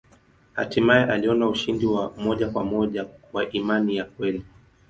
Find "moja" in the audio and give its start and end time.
2.17-2.49, 2.63-3.05